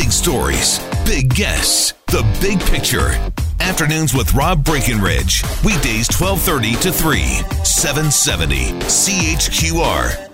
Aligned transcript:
Big 0.00 0.12
stories, 0.12 0.78
big 1.04 1.28
guests, 1.34 1.92
the 2.06 2.22
big 2.40 2.58
picture. 2.58 3.10
Afternoons 3.60 4.14
with 4.14 4.32
Rob 4.32 4.64
Breckenridge. 4.64 5.42
Weekdays 5.62 6.08
1230 6.08 6.72
to 6.76 6.90
3, 6.90 7.20
770 7.64 8.70
CHQR. 8.88 10.26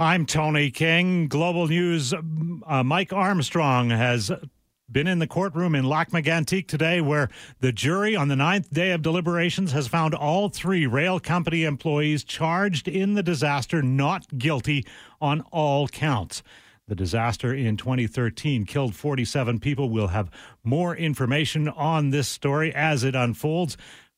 I'm 0.00 0.26
Tony 0.26 0.72
King. 0.72 1.28
Global 1.28 1.68
News. 1.68 2.12
Uh, 2.12 2.82
Mike 2.82 3.12
Armstrong 3.12 3.90
has 3.90 4.32
been 4.92 5.06
in 5.06 5.18
the 5.18 5.26
courtroom 5.26 5.74
in 5.74 5.84
Lac 5.84 6.10
Megantic 6.10 6.68
today, 6.68 7.00
where 7.00 7.28
the 7.60 7.72
jury 7.72 8.14
on 8.14 8.28
the 8.28 8.36
ninth 8.36 8.70
day 8.72 8.92
of 8.92 9.02
deliberations 9.02 9.72
has 9.72 9.88
found 9.88 10.14
all 10.14 10.48
three 10.48 10.86
rail 10.86 11.18
company 11.18 11.64
employees 11.64 12.24
charged 12.24 12.88
in 12.88 13.14
the 13.14 13.22
disaster 13.22 13.82
not 13.82 14.38
guilty 14.38 14.84
on 15.20 15.40
all 15.50 15.88
counts. 15.88 16.42
The 16.88 16.94
disaster 16.94 17.54
in 17.54 17.76
2013 17.76 18.66
killed 18.66 18.94
47 18.94 19.60
people. 19.60 19.88
We'll 19.88 20.08
have 20.08 20.30
more 20.62 20.94
information 20.96 21.68
on 21.68 22.10
this 22.10 22.28
story 22.28 22.74
as 22.74 23.04
it 23.04 23.14
unfolds. 23.14 23.76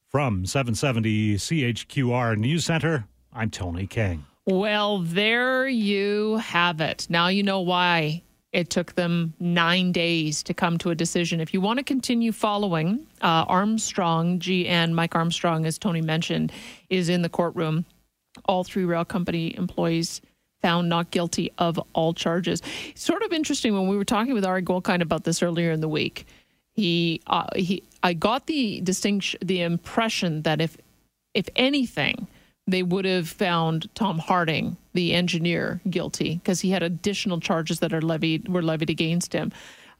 From 0.09 0.47
770 0.47 1.35
CHQR 1.35 2.37
News 2.37 2.65
Center, 2.65 3.07
I'm 3.33 3.51
Tony 3.51 3.87
King. 3.87 4.25
Well, 4.47 5.01
there 5.01 5.67
you 5.67 6.37
have 6.37 6.81
it. 6.81 7.07
Now 7.11 7.29
you 7.29 7.43
know 7.43 7.61
why 7.61 8.23
it 8.55 8.71
took 8.71 8.95
them 8.95 9.35
nine 9.41 9.91
days 9.91 10.45
to 10.45 10.55
come 10.55 10.79
to 10.79 10.91
a 10.91 10.95
decision. 10.95 11.41
If 11.41 11.53
you 11.53 11.61
want 11.61 11.79
to 11.79 11.83
continue 11.83 12.31
following, 12.31 13.05
uh, 13.21 13.45
Armstrong, 13.49 14.39
GN, 14.39 14.93
Mike 14.93 15.17
Armstrong, 15.17 15.67
as 15.67 15.77
Tony 15.77 16.01
mentioned, 16.01 16.53
is 16.89 17.09
in 17.09 17.23
the 17.23 17.29
courtroom. 17.29 17.85
All 18.45 18.63
three 18.63 18.85
rail 18.85 19.05
company 19.05 19.57
employees 19.57 20.21
found 20.63 20.89
not 20.89 21.11
guilty 21.11 21.51
of 21.59 21.81
all 21.95 22.15
charges. 22.15 22.63
Sort 22.95 23.25
of 23.25 23.33
interesting 23.33 23.75
when 23.75 23.89
we 23.89 23.97
were 23.97 24.05
talking 24.05 24.35
with 24.35 24.45
Ari 24.45 24.63
Goldkind 24.63 25.03
about 25.03 25.25
this 25.25 25.43
earlier 25.43 25.73
in 25.73 25.81
the 25.81 25.89
week. 25.89 26.25
He, 26.75 27.23
uh, 27.27 27.49
he, 27.57 27.83
I 28.05 28.13
got 28.15 28.47
the 28.47 28.81
distinction, 28.83 29.41
the 29.45 29.63
impression 29.63 30.43
that 30.43 30.61
if, 30.61 30.77
if 31.35 31.49
anything, 31.57 32.29
they 32.67 32.83
would 32.83 33.05
have 33.05 33.29
found 33.29 33.95
Tom 33.95 34.19
Harding, 34.19 34.77
the 34.95 35.13
engineer, 35.13 35.81
guilty 35.91 36.37
because 36.37 36.61
he 36.61 36.71
had 36.71 36.83
additional 36.83 37.41
charges 37.41 37.81
that 37.81 37.93
are 37.93 38.01
levied 38.01 38.49
were 38.49 38.63
levied 38.63 38.91
against 38.91 39.33
him. 39.33 39.53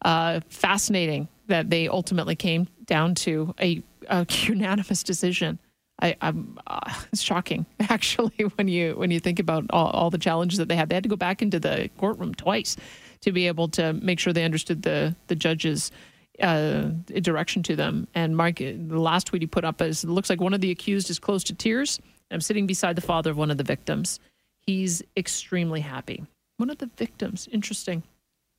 Uh, 0.03 0.41
fascinating 0.49 1.29
that 1.47 1.71
they 1.71 1.89
ultimately 1.89 2.37
came 2.37 2.69
down 2.87 3.15
to 3.15 3.55
a, 3.61 3.83
a 4.09 4.27
unanimous 4.43 5.03
decision. 5.03 5.59
I, 6.01 6.17
am 6.21 6.59
uh, 6.67 6.93
it's 7.13 7.23
shocking 7.23 7.67
actually 7.81 8.35
when 8.57 8.67
you 8.67 8.95
when 8.97 9.11
you 9.11 9.21
think 9.21 9.39
about 9.39 9.65
all, 9.71 9.89
all 9.91 10.11
the 10.11 10.19
challenges 10.19 10.59
that 10.59 10.69
they 10.69 10.77
had. 10.77 10.89
They 10.89 10.95
had 10.95 11.05
to 11.05 11.09
go 11.09 11.17
back 11.17 11.43
into 11.43 11.61
the 11.61 11.91
courtroom 11.99 12.35
twice 12.35 12.77
to 13.21 13.33
be 13.33 13.47
able 13.47 13.69
to 13.69 13.93
make 13.93 14.19
sure 14.19 14.33
they 14.33 14.45
understood 14.45 14.83
the 14.83 15.15
the 15.29 15.37
judge's 15.37 15.93
uh, 16.41 16.89
direction 17.23 17.63
to 17.63 17.77
them. 17.77 18.09
And 18.15 18.37
Mark, 18.37 18.57
the 18.57 18.75
last 18.91 19.29
tweet 19.29 19.43
he 19.43 19.47
put 19.47 19.65
up 19.65 19.81
is, 19.81 20.03
"It 20.03 20.11
looks 20.11 20.29
like 20.29 20.41
one 20.41 20.53
of 20.53 20.61
the 20.61 20.71
accused 20.71 21.11
is 21.11 21.19
close 21.19 21.45
to 21.45 21.55
tears." 21.55 22.01
I'm 22.35 22.41
sitting 22.41 22.67
beside 22.67 22.97
the 22.97 23.03
father 23.03 23.31
of 23.31 23.39
one 23.39 23.51
of 23.51 23.59
the 23.59 23.65
victims. 23.65 24.21
He's 24.67 25.03
extremely 25.17 25.81
happy. 25.81 26.25
One 26.57 26.71
of 26.71 26.79
the 26.79 26.91
victims, 26.97 27.49
interesting. 27.53 28.03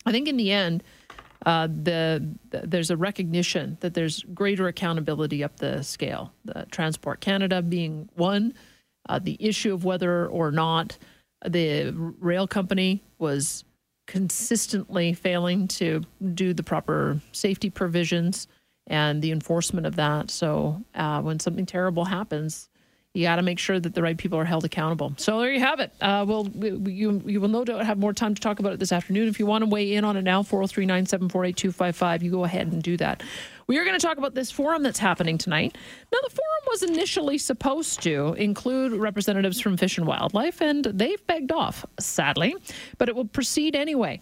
I 0.06 0.12
think 0.12 0.28
in 0.28 0.38
the 0.38 0.52
end, 0.52 0.84
uh, 1.46 1.68
the, 1.68 2.26
the, 2.50 2.62
there's 2.66 2.90
a 2.90 2.98
recognition 2.98 3.78
that 3.82 3.94
there's 3.94 4.24
greater 4.34 4.68
accountability 4.68 5.44
up 5.44 5.58
the 5.58 5.84
scale. 5.84 6.32
The 6.46 6.66
Transport 6.72 7.20
Canada 7.20 7.62
being 7.62 8.10
one, 8.16 8.54
uh, 9.10 9.20
the 9.20 9.38
issue 9.40 9.74
of 9.74 9.84
whether 9.84 10.26
or 10.28 10.52
not 10.52 10.98
the 11.46 11.92
rail 12.20 12.48
company 12.48 13.04
was 13.20 13.64
consistently 14.08 15.14
failing 15.14 15.68
to 15.68 16.04
do 16.34 16.54
the 16.54 16.64
proper 16.64 17.20
safety 17.32 17.70
provisions 17.70 18.48
and 18.88 19.22
the 19.22 19.32
enforcement 19.32 19.86
of 19.86 19.96
that. 19.96 20.30
So 20.30 20.82
uh, 20.94 21.22
when 21.22 21.40
something 21.40 21.66
terrible 21.66 22.06
happens, 22.06 22.70
you 23.16 23.24
got 23.24 23.38
to 23.38 23.42
make 23.42 23.60
sure 23.60 23.80
that 23.80 23.96
the 23.96 24.02
right 24.02 24.18
people 24.18 24.38
are 24.38 24.46
held 24.46 24.66
accountable. 24.66 25.14
So 25.18 25.40
there 25.40 25.52
you 25.52 25.62
have 25.62 25.80
it. 25.80 25.92
Uh, 26.02 26.26
well, 26.28 26.48
you 26.48 27.22
you 27.26 27.40
will 27.40 27.48
no 27.48 27.64
doubt 27.64 27.86
have 27.86 27.98
more 27.98 28.14
time 28.14 28.36
to 28.36 28.42
talk 28.42 28.60
about 28.60 28.74
it 28.74 28.80
this 28.80 28.92
afternoon. 28.92 29.30
If 29.30 29.40
you 29.40 29.46
want 29.46 29.64
to 29.64 29.70
weigh 29.70 29.94
in 29.94 30.04
on 30.04 30.18
it 30.18 30.24
now, 30.24 30.44
403 30.44 30.86
974 30.86 31.46
8255, 31.46 32.24
you 32.24 32.32
go 32.32 32.44
ahead 32.44 32.68
and 32.68 32.84
do 32.84 32.98
that. 32.98 33.24
We 33.68 33.80
are 33.80 33.86
going 33.86 33.98
to 33.98 34.06
talk 34.06 34.18
about 34.18 34.36
this 34.36 34.52
forum 34.52 34.84
that's 34.84 35.00
happening 35.00 35.38
tonight. 35.38 35.76
Now, 36.12 36.20
the 36.24 36.30
forum 36.30 36.64
was 36.68 36.84
initially 36.84 37.38
supposed 37.38 38.04
to 38.04 38.34
include 38.34 38.92
representatives 38.92 39.60
from 39.60 39.78
Fish 39.78 39.98
and 39.98 40.06
Wildlife, 40.06 40.62
and 40.62 40.84
they've 40.86 41.26
begged 41.26 41.52
off, 41.52 41.84
sadly, 42.00 42.56
but 42.98 43.10
it 43.10 43.16
will 43.16 43.26
proceed 43.26 43.76
anyway 43.76 44.22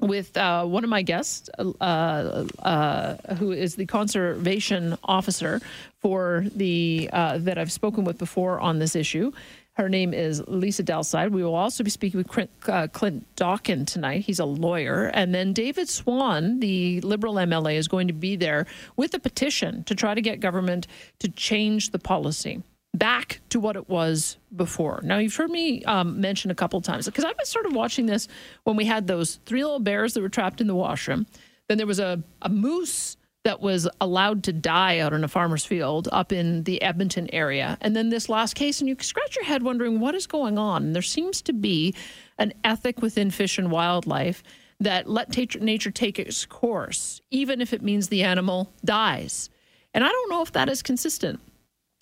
with 0.00 0.36
uh, 0.36 0.64
one 0.64 0.84
of 0.84 0.90
my 0.90 1.02
guests, 1.02 1.50
uh, 1.58 2.46
uh, 2.60 3.34
who 3.34 3.52
is 3.52 3.76
the 3.76 3.86
conservation 3.86 4.96
officer 5.04 5.60
for 5.98 6.44
the 6.54 7.10
uh, 7.12 7.38
that 7.38 7.58
I've 7.58 7.72
spoken 7.72 8.04
with 8.04 8.18
before 8.18 8.60
on 8.60 8.78
this 8.78 8.96
issue. 8.96 9.32
Her 9.74 9.88
name 9.88 10.12
is 10.12 10.42
Lisa 10.46 10.82
Dahlseide. 10.82 11.30
We 11.30 11.42
will 11.42 11.54
also 11.54 11.82
be 11.82 11.90
speaking 11.90 12.18
with 12.18 12.28
Clint, 12.28 12.50
uh, 12.68 12.88
Clint 12.88 13.24
Dawkin 13.36 13.86
tonight. 13.86 14.22
He's 14.22 14.38
a 14.38 14.44
lawyer. 14.44 15.06
And 15.14 15.34
then 15.34 15.52
David 15.52 15.88
Swann, 15.88 16.60
the 16.60 17.00
Liberal 17.00 17.34
MLA, 17.36 17.76
is 17.76 17.88
going 17.88 18.08
to 18.08 18.12
be 18.12 18.36
there 18.36 18.66
with 18.96 19.14
a 19.14 19.18
petition 19.18 19.84
to 19.84 19.94
try 19.94 20.14
to 20.14 20.20
get 20.20 20.40
government 20.40 20.86
to 21.20 21.28
change 21.28 21.92
the 21.92 21.98
policy 21.98 22.62
back 22.94 23.40
to 23.50 23.60
what 23.60 23.76
it 23.76 23.88
was 23.88 24.36
before. 24.54 25.00
Now, 25.04 25.18
you've 25.18 25.36
heard 25.36 25.50
me 25.50 25.84
um, 25.84 26.20
mention 26.20 26.50
a 26.50 26.54
couple 26.54 26.80
times 26.80 27.06
because 27.06 27.24
I 27.24 27.32
was 27.38 27.48
sort 27.48 27.66
of 27.66 27.72
watching 27.72 28.06
this 28.06 28.26
when 28.64 28.76
we 28.76 28.84
had 28.84 29.06
those 29.06 29.36
three 29.46 29.62
little 29.62 29.80
bears 29.80 30.14
that 30.14 30.22
were 30.22 30.28
trapped 30.28 30.60
in 30.60 30.66
the 30.66 30.74
washroom. 30.74 31.26
Then 31.68 31.78
there 31.78 31.86
was 31.86 32.00
a, 32.00 32.22
a 32.42 32.48
moose 32.48 33.16
that 33.44 33.60
was 33.60 33.88
allowed 34.00 34.42
to 34.44 34.52
die 34.52 34.98
out 34.98 35.12
in 35.12 35.24
a 35.24 35.28
farmer's 35.28 35.64
field 35.64 36.08
up 36.12 36.32
in 36.32 36.64
the 36.64 36.82
Edmonton 36.82 37.32
area. 37.32 37.78
And 37.80 37.96
then 37.96 38.10
this 38.10 38.28
last 38.28 38.54
case, 38.54 38.80
and 38.80 38.88
you 38.88 38.96
scratch 39.00 39.36
your 39.36 39.44
head 39.44 39.62
wondering 39.62 40.00
what 40.00 40.14
is 40.14 40.26
going 40.26 40.58
on. 40.58 40.84
And 40.84 40.94
there 40.94 41.00
seems 41.00 41.40
to 41.42 41.52
be 41.52 41.94
an 42.38 42.52
ethic 42.64 43.00
within 43.00 43.30
fish 43.30 43.56
and 43.56 43.70
wildlife 43.70 44.42
that 44.80 45.08
let 45.08 45.34
nature 45.60 45.90
take 45.90 46.18
its 46.18 46.44
course, 46.44 47.20
even 47.30 47.60
if 47.60 47.72
it 47.72 47.82
means 47.82 48.08
the 48.08 48.24
animal 48.24 48.72
dies. 48.84 49.48
And 49.94 50.04
I 50.04 50.08
don't 50.08 50.30
know 50.30 50.42
if 50.42 50.52
that 50.52 50.68
is 50.68 50.82
consistent 50.82 51.40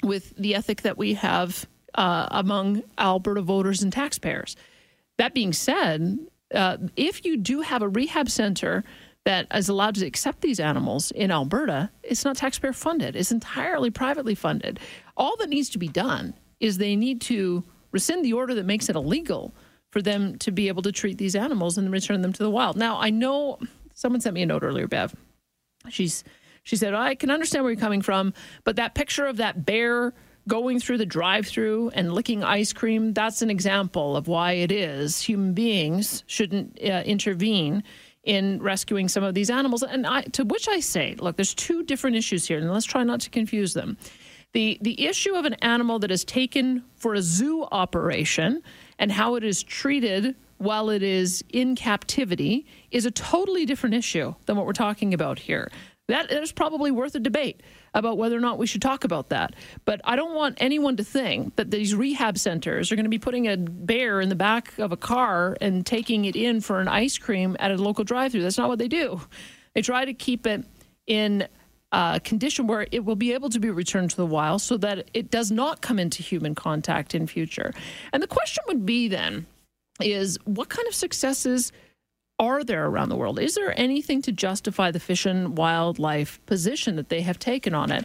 with 0.02 0.34
the 0.36 0.54
ethic 0.54 0.82
that 0.82 0.96
we 0.96 1.14
have 1.14 1.66
uh, 1.94 2.28
among 2.30 2.82
Alberta 2.98 3.42
voters 3.42 3.82
and 3.82 3.92
taxpayers. 3.92 4.56
That 5.16 5.34
being 5.34 5.52
said, 5.52 6.18
uh, 6.54 6.78
if 6.96 7.24
you 7.24 7.36
do 7.36 7.60
have 7.62 7.82
a 7.82 7.88
rehab 7.88 8.30
center 8.30 8.84
that 9.24 9.46
is 9.52 9.68
allowed 9.68 9.96
to 9.96 10.06
accept 10.06 10.40
these 10.40 10.60
animals 10.60 11.10
in 11.10 11.30
Alberta, 11.30 11.90
it's 12.02 12.24
not 12.24 12.36
taxpayer 12.36 12.72
funded. 12.72 13.16
It's 13.16 13.32
entirely 13.32 13.90
privately 13.90 14.34
funded. 14.34 14.80
All 15.16 15.36
that 15.38 15.48
needs 15.48 15.68
to 15.70 15.78
be 15.78 15.88
done 15.88 16.34
is 16.60 16.78
they 16.78 16.96
need 16.96 17.20
to 17.22 17.64
rescind 17.92 18.24
the 18.24 18.32
order 18.32 18.54
that 18.54 18.64
makes 18.64 18.88
it 18.88 18.96
illegal 18.96 19.52
for 19.90 20.02
them 20.02 20.38
to 20.38 20.52
be 20.52 20.68
able 20.68 20.82
to 20.82 20.92
treat 20.92 21.18
these 21.18 21.34
animals 21.34 21.78
and 21.78 21.90
return 21.90 22.22
them 22.22 22.32
to 22.32 22.42
the 22.42 22.50
wild. 22.50 22.76
Now, 22.76 22.98
I 22.98 23.10
know 23.10 23.58
someone 23.94 24.20
sent 24.20 24.34
me 24.34 24.42
a 24.42 24.46
note 24.46 24.62
earlier, 24.62 24.86
Bev. 24.86 25.14
She's 25.88 26.24
she 26.68 26.76
said, 26.76 26.92
I 26.92 27.14
can 27.14 27.30
understand 27.30 27.64
where 27.64 27.72
you're 27.72 27.80
coming 27.80 28.02
from, 28.02 28.34
but 28.62 28.76
that 28.76 28.94
picture 28.94 29.24
of 29.24 29.38
that 29.38 29.64
bear 29.64 30.12
going 30.46 30.78
through 30.78 30.98
the 30.98 31.06
drive 31.06 31.46
through 31.46 31.88
and 31.94 32.12
licking 32.12 32.44
ice 32.44 32.74
cream, 32.74 33.14
that's 33.14 33.40
an 33.40 33.48
example 33.48 34.18
of 34.18 34.28
why 34.28 34.52
it 34.52 34.70
is 34.70 35.18
human 35.22 35.54
beings 35.54 36.24
shouldn't 36.26 36.78
uh, 36.82 37.02
intervene 37.06 37.82
in 38.22 38.60
rescuing 38.60 39.08
some 39.08 39.24
of 39.24 39.32
these 39.32 39.48
animals. 39.48 39.82
And 39.82 40.06
I, 40.06 40.20
to 40.24 40.44
which 40.44 40.68
I 40.68 40.80
say, 40.80 41.16
look, 41.18 41.36
there's 41.36 41.54
two 41.54 41.84
different 41.84 42.16
issues 42.16 42.46
here, 42.46 42.58
and 42.58 42.70
let's 42.70 42.84
try 42.84 43.02
not 43.02 43.20
to 43.22 43.30
confuse 43.30 43.72
them. 43.72 43.96
The, 44.52 44.76
the 44.82 45.06
issue 45.06 45.36
of 45.36 45.46
an 45.46 45.54
animal 45.62 45.98
that 46.00 46.10
is 46.10 46.22
taken 46.22 46.84
for 46.96 47.14
a 47.14 47.22
zoo 47.22 47.66
operation 47.72 48.62
and 48.98 49.10
how 49.10 49.36
it 49.36 49.42
is 49.42 49.62
treated 49.62 50.36
while 50.58 50.90
it 50.90 51.02
is 51.02 51.42
in 51.48 51.76
captivity 51.76 52.66
is 52.90 53.06
a 53.06 53.10
totally 53.10 53.64
different 53.64 53.94
issue 53.94 54.34
than 54.44 54.56
what 54.58 54.66
we're 54.66 54.74
talking 54.74 55.14
about 55.14 55.38
here. 55.38 55.70
That 56.08 56.32
is 56.32 56.52
probably 56.52 56.90
worth 56.90 57.14
a 57.14 57.20
debate 57.20 57.62
about 57.92 58.16
whether 58.16 58.36
or 58.36 58.40
not 58.40 58.58
we 58.58 58.66
should 58.66 58.80
talk 58.80 59.04
about 59.04 59.28
that. 59.28 59.54
But 59.84 60.00
I 60.04 60.16
don't 60.16 60.34
want 60.34 60.56
anyone 60.58 60.96
to 60.96 61.04
think 61.04 61.56
that 61.56 61.70
these 61.70 61.94
rehab 61.94 62.38
centers 62.38 62.90
are 62.90 62.96
going 62.96 63.04
to 63.04 63.10
be 63.10 63.18
putting 63.18 63.46
a 63.46 63.58
bear 63.58 64.20
in 64.22 64.30
the 64.30 64.34
back 64.34 64.76
of 64.78 64.90
a 64.90 64.96
car 64.96 65.56
and 65.60 65.84
taking 65.84 66.24
it 66.24 66.34
in 66.34 66.62
for 66.62 66.80
an 66.80 66.88
ice 66.88 67.18
cream 67.18 67.56
at 67.60 67.70
a 67.70 67.76
local 67.76 68.04
drive 68.04 68.32
through. 68.32 68.42
That's 68.42 68.56
not 68.56 68.68
what 68.68 68.78
they 68.78 68.88
do. 68.88 69.20
They 69.74 69.82
try 69.82 70.06
to 70.06 70.14
keep 70.14 70.46
it 70.46 70.64
in 71.06 71.46
a 71.92 72.20
condition 72.24 72.66
where 72.66 72.86
it 72.90 73.04
will 73.04 73.16
be 73.16 73.34
able 73.34 73.50
to 73.50 73.60
be 73.60 73.70
returned 73.70 74.10
to 74.10 74.16
the 74.16 74.26
wild 74.26 74.62
so 74.62 74.78
that 74.78 75.10
it 75.12 75.30
does 75.30 75.50
not 75.50 75.82
come 75.82 75.98
into 75.98 76.22
human 76.22 76.54
contact 76.54 77.14
in 77.14 77.26
future. 77.26 77.72
And 78.14 78.22
the 78.22 78.26
question 78.26 78.64
would 78.66 78.86
be 78.86 79.08
then 79.08 79.46
is 80.00 80.38
what 80.44 80.68
kind 80.70 80.86
of 80.88 80.94
successes 80.94 81.72
are 82.38 82.62
there 82.64 82.86
around 82.86 83.08
the 83.08 83.16
world? 83.16 83.38
Is 83.38 83.54
there 83.54 83.78
anything 83.78 84.22
to 84.22 84.32
justify 84.32 84.90
the 84.90 85.00
fish 85.00 85.26
and 85.26 85.56
wildlife 85.56 86.44
position 86.46 86.96
that 86.96 87.08
they 87.08 87.20
have 87.22 87.38
taken 87.38 87.74
on 87.74 87.90
it? 87.90 88.04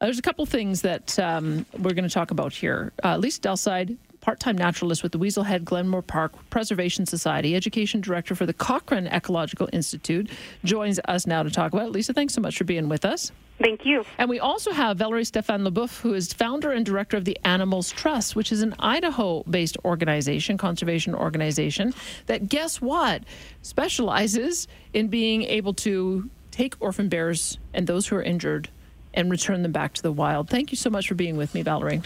There's 0.00 0.18
a 0.18 0.22
couple 0.22 0.44
things 0.46 0.82
that 0.82 1.18
um, 1.18 1.64
we're 1.78 1.94
going 1.94 2.08
to 2.08 2.12
talk 2.12 2.30
about 2.30 2.52
here. 2.52 2.92
Uh, 3.04 3.16
Lisa 3.16 3.40
Dahlseide, 3.40 3.96
part-time 4.20 4.58
naturalist 4.58 5.02
with 5.02 5.12
the 5.12 5.18
Weaselhead 5.18 5.64
Glenmore 5.64 6.02
Park 6.02 6.32
Preservation 6.50 7.06
Society, 7.06 7.54
education 7.54 8.00
director 8.00 8.34
for 8.34 8.44
the 8.44 8.52
Cochrane 8.52 9.06
Ecological 9.06 9.68
Institute, 9.72 10.28
joins 10.64 10.98
us 11.06 11.26
now 11.26 11.42
to 11.42 11.50
talk 11.50 11.72
about 11.72 11.86
it. 11.86 11.92
Lisa, 11.92 12.12
thanks 12.12 12.34
so 12.34 12.40
much 12.40 12.58
for 12.58 12.64
being 12.64 12.88
with 12.88 13.04
us. 13.04 13.30
Thank 13.62 13.86
you. 13.86 14.04
And 14.18 14.28
we 14.28 14.40
also 14.40 14.72
have 14.72 14.96
Valerie 14.96 15.24
Stefan 15.24 15.62
Leboeuf, 15.62 16.00
who 16.00 16.14
is 16.14 16.32
founder 16.32 16.72
and 16.72 16.84
director 16.84 17.16
of 17.16 17.24
the 17.24 17.38
Animals 17.44 17.92
Trust, 17.92 18.34
which 18.34 18.50
is 18.50 18.60
an 18.60 18.74
Idaho 18.80 19.44
based 19.44 19.76
organization, 19.84 20.58
conservation 20.58 21.14
organization, 21.14 21.94
that 22.26 22.48
guess 22.48 22.80
what? 22.80 23.22
Specializes 23.62 24.66
in 24.92 25.08
being 25.08 25.44
able 25.44 25.74
to 25.74 26.28
take 26.50 26.74
orphan 26.80 27.08
bears 27.08 27.58
and 27.72 27.86
those 27.86 28.08
who 28.08 28.16
are 28.16 28.22
injured 28.22 28.68
and 29.14 29.30
return 29.30 29.62
them 29.62 29.72
back 29.72 29.94
to 29.94 30.02
the 30.02 30.12
wild. 30.12 30.48
Thank 30.50 30.72
you 30.72 30.76
so 30.76 30.90
much 30.90 31.06
for 31.06 31.14
being 31.14 31.36
with 31.36 31.54
me, 31.54 31.62
Valerie. 31.62 32.02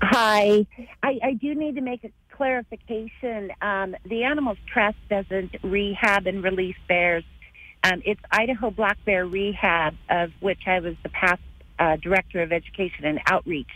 Hi. 0.00 0.66
I, 1.02 1.18
I 1.22 1.32
do 1.34 1.54
need 1.54 1.74
to 1.74 1.80
make 1.82 2.04
a 2.04 2.10
clarification. 2.30 3.50
Um, 3.60 3.96
the 4.04 4.24
Animals 4.24 4.58
Trust 4.66 4.98
doesn't 5.10 5.56
rehab 5.62 6.26
and 6.26 6.42
release 6.42 6.76
bears 6.88 7.24
um, 7.84 8.02
it's 8.04 8.20
Idaho 8.30 8.70
Black 8.70 8.98
Bear 9.04 9.26
Rehab, 9.26 9.94
of 10.08 10.32
which 10.40 10.60
I 10.66 10.80
was 10.80 10.96
the 11.02 11.08
past 11.08 11.42
uh, 11.78 11.96
director 11.96 12.42
of 12.42 12.52
education 12.52 13.04
and 13.04 13.20
outreach 13.26 13.70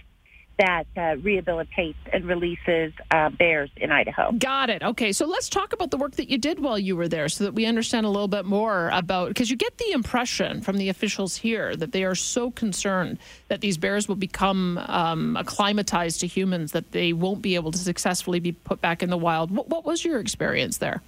that 0.60 0.84
uh, 0.94 1.00
rehabilitates 1.16 1.94
and 2.12 2.26
releases 2.26 2.92
uh, 3.10 3.30
bears 3.30 3.70
in 3.78 3.90
Idaho. 3.90 4.32
Got 4.32 4.68
it. 4.68 4.82
Okay, 4.82 5.10
so 5.10 5.26
let's 5.26 5.48
talk 5.48 5.72
about 5.72 5.90
the 5.90 5.96
work 5.96 6.16
that 6.16 6.28
you 6.28 6.36
did 6.36 6.60
while 6.60 6.78
you 6.78 6.96
were 6.96 7.08
there 7.08 7.30
so 7.30 7.44
that 7.44 7.54
we 7.54 7.64
understand 7.64 8.04
a 8.04 8.10
little 8.10 8.28
bit 8.28 8.44
more 8.44 8.90
about 8.92 9.28
because 9.28 9.50
you 9.50 9.56
get 9.56 9.78
the 9.78 9.92
impression 9.92 10.60
from 10.60 10.76
the 10.76 10.90
officials 10.90 11.36
here 11.36 11.74
that 11.76 11.92
they 11.92 12.04
are 12.04 12.14
so 12.14 12.50
concerned 12.50 13.18
that 13.48 13.62
these 13.62 13.78
bears 13.78 14.06
will 14.06 14.16
become 14.16 14.76
um, 14.86 15.34
acclimatized 15.38 16.20
to 16.20 16.26
humans 16.26 16.72
that 16.72 16.92
they 16.92 17.14
won't 17.14 17.40
be 17.40 17.54
able 17.54 17.72
to 17.72 17.78
successfully 17.78 18.38
be 18.38 18.52
put 18.52 18.82
back 18.82 19.02
in 19.02 19.08
the 19.08 19.18
wild. 19.18 19.50
What, 19.50 19.68
what 19.68 19.86
was 19.86 20.04
your 20.04 20.20
experience 20.20 20.76
there? 20.76 21.00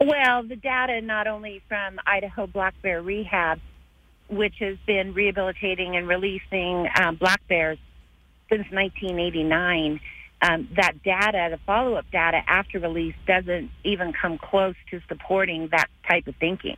Well, 0.00 0.42
the 0.42 0.56
data 0.56 1.00
not 1.00 1.26
only 1.26 1.62
from 1.68 1.98
Idaho 2.06 2.46
Black 2.46 2.74
Bear 2.82 3.00
Rehab, 3.00 3.60
which 4.28 4.54
has 4.60 4.76
been 4.86 5.14
rehabilitating 5.14 5.96
and 5.96 6.08
releasing 6.08 6.88
um, 7.00 7.16
black 7.16 7.40
bears 7.48 7.78
since 8.50 8.66
1989, 8.70 10.00
um, 10.42 10.68
that 10.76 11.02
data, 11.02 11.48
the 11.50 11.58
follow-up 11.64 12.06
data 12.10 12.42
after 12.46 12.80
release, 12.80 13.14
doesn't 13.26 13.70
even 13.84 14.12
come 14.12 14.38
close 14.38 14.74
to 14.90 15.00
supporting 15.08 15.68
that 15.70 15.88
type 16.08 16.26
of 16.26 16.34
thinking. 16.36 16.76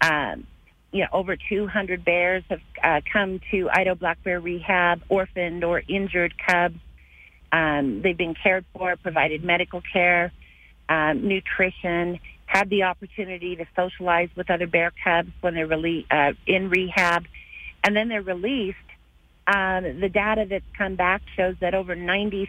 Um, 0.00 0.46
you 0.92 1.02
know, 1.02 1.08
over 1.12 1.36
200 1.36 2.04
bears 2.04 2.44
have 2.48 2.60
uh, 2.82 3.00
come 3.12 3.40
to 3.50 3.68
Idaho 3.70 3.94
Black 3.94 4.22
Bear 4.24 4.40
Rehab, 4.40 5.02
orphaned 5.08 5.64
or 5.64 5.82
injured 5.86 6.34
cubs. 6.38 6.78
Um, 7.52 8.00
they've 8.02 8.16
been 8.16 8.34
cared 8.34 8.64
for, 8.72 8.96
provided 8.96 9.44
medical 9.44 9.82
care 9.92 10.32
um, 10.88 11.26
nutrition, 11.26 12.20
had 12.46 12.70
the 12.70 12.84
opportunity 12.84 13.56
to 13.56 13.66
socialize 13.74 14.28
with 14.36 14.50
other 14.50 14.66
bear 14.66 14.92
cubs 15.02 15.30
when 15.40 15.54
they're 15.54 15.66
rele- 15.66 16.06
uh, 16.10 16.32
in 16.46 16.70
rehab, 16.70 17.24
and 17.84 17.96
then 17.96 18.08
they're 18.08 18.22
released. 18.22 18.78
Um, 19.46 20.00
the 20.00 20.08
data 20.08 20.46
that's 20.48 20.64
come 20.76 20.96
back 20.96 21.22
shows 21.36 21.54
that 21.60 21.74
over 21.74 21.94
96% 21.94 22.48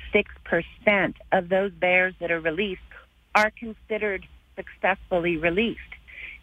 of 1.32 1.50
those 1.50 1.72
bears 1.72 2.16
that 2.20 2.32
are 2.32 2.40
released 2.40 2.82
are 3.36 3.52
considered 3.52 4.26
successfully 4.56 5.38
released, 5.38 5.80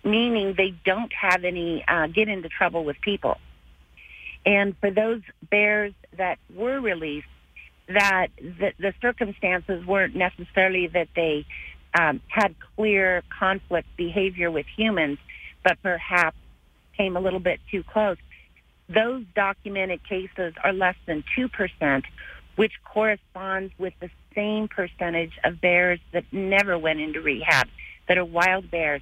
meaning 0.05 0.55
they 0.57 0.75
don't 0.85 1.13
have 1.13 1.45
any 1.45 1.85
uh, 1.89 2.07
get 2.07 2.29
into 2.29 2.49
trouble 2.49 2.85
with 2.85 3.01
people. 3.01 3.39
And 4.47 4.77
for 4.79 4.91
those 4.91 5.23
bears 5.51 5.95
that 6.17 6.39
were 6.55 6.81
released, 6.81 7.27
that 7.89 8.29
the, 8.39 8.73
the 8.79 8.95
circumstances 9.01 9.85
weren't 9.85 10.15
necessarily 10.15 10.87
that 10.89 11.09
they 11.15 11.47
um, 11.95 12.21
had 12.29 12.55
clear 12.77 13.23
conflict 13.37 13.89
behavior 13.97 14.51
with 14.51 14.67
humans, 14.77 15.19
but 15.63 15.79
perhaps 15.83 16.37
came 16.97 17.17
a 17.17 17.21
little 17.21 17.41
bit 17.41 17.61
too 17.71 17.83
close. 17.83 18.17
Those 18.89 19.25
documented 19.35 20.07
cases 20.07 20.55
are 20.63 20.73
less 20.73 20.97
than 21.07 21.25
2%, 21.37 22.03
which 22.57 22.73
corresponds 22.85 23.73
with 23.79 23.95
the 24.01 24.11
same 24.35 24.69
percentage 24.69 25.33
of 25.43 25.61
bears 25.61 26.01
that 26.13 26.25
never 26.33 26.77
went 26.79 27.01
into 27.01 27.21
rehab, 27.21 27.69
that 28.09 28.19
are 28.19 28.25
wild 28.25 28.71
bears 28.71 29.01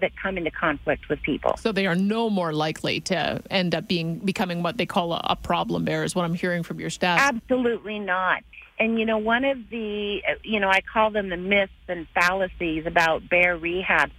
that 0.00 0.12
come 0.16 0.38
into 0.38 0.50
conflict 0.50 1.08
with 1.08 1.20
people. 1.22 1.56
So 1.58 1.72
they 1.72 1.86
are 1.86 1.94
no 1.94 2.30
more 2.30 2.52
likely 2.52 3.00
to 3.00 3.42
end 3.50 3.74
up 3.74 3.86
being 3.86 4.16
becoming 4.16 4.62
what 4.62 4.78
they 4.78 4.86
call 4.86 5.12
a, 5.12 5.20
a 5.24 5.36
problem 5.36 5.84
bear 5.84 6.04
is 6.04 6.14
what 6.14 6.24
I'm 6.24 6.34
hearing 6.34 6.62
from 6.62 6.80
your 6.80 6.88
staff. 6.88 7.20
Absolutely 7.20 7.98
not. 7.98 8.42
And 8.80 8.98
you 8.98 9.04
know, 9.04 9.18
one 9.18 9.44
of 9.44 9.58
the, 9.70 10.22
you 10.42 10.58
know, 10.58 10.68
I 10.68 10.80
call 10.80 11.10
them 11.10 11.28
the 11.28 11.36
myths 11.36 11.70
and 11.86 12.08
fallacies 12.14 12.86
about 12.86 13.28
bear 13.28 13.56
rehab. 13.56 14.10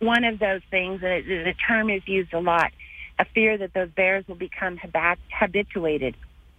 One 0.00 0.24
of 0.24 0.40
those 0.40 0.60
things, 0.70 1.00
and 1.04 1.24
the 1.24 1.54
term 1.66 1.88
is 1.88 2.02
used 2.06 2.34
a 2.34 2.40
lot, 2.40 2.72
a 3.20 3.24
fear 3.24 3.56
that 3.56 3.72
those 3.74 3.90
bears 3.90 4.26
will 4.26 4.34
become 4.34 4.76
habituated. 5.32 6.16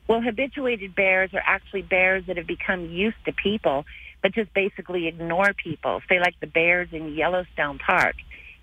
Well, 0.08 0.22
habituated 0.22 0.96
bears 0.96 1.34
are 1.34 1.44
actually 1.46 1.82
bears 1.82 2.26
that 2.28 2.38
have 2.38 2.48
become 2.48 2.86
used 2.86 3.24
to 3.26 3.34
people, 3.34 3.86
but 4.24 4.32
just 4.34 4.54
basically 4.54 5.08
ignore 5.08 5.54
people. 5.54 6.02
Say 6.08 6.20
like 6.20 6.40
the 6.40 6.48
bears 6.48 6.90
in 6.94 7.14
Yellowstone 7.14 7.78
Park, 7.80 8.16